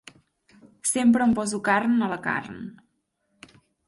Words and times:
Sempre 0.91 1.27
em 1.27 1.35
poso 1.39 1.59
carn 1.67 1.93
a 2.05 2.09
la 2.13 2.17
carn. 2.23 2.57